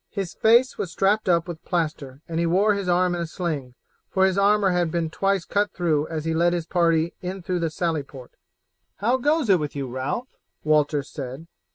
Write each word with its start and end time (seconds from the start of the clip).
His 0.09 0.33
face 0.33 0.79
was 0.79 0.89
strapped 0.91 1.29
up 1.29 1.47
with 1.47 1.63
plaster 1.63 2.21
and 2.27 2.39
he 2.39 2.47
wore 2.47 2.73
his 2.73 2.89
arm 2.89 3.13
in 3.13 3.21
a 3.21 3.27
sling, 3.27 3.75
for 4.09 4.25
his 4.25 4.35
armour 4.35 4.71
had 4.71 4.89
been 4.89 5.11
twice 5.11 5.45
cut 5.45 5.69
through 5.73 6.07
as 6.07 6.25
he 6.25 6.33
led 6.33 6.53
his 6.53 6.65
party 6.65 7.13
in 7.21 7.43
through 7.43 7.59
the 7.59 7.69
sally 7.69 8.01
port. 8.01 8.31
"How 8.95 9.17
goes 9.17 9.47
it 9.47 9.59
with 9.59 9.75
you, 9.75 9.87
Ralph?" 9.87 10.29
Walter 10.63 11.03
said. 11.03 11.45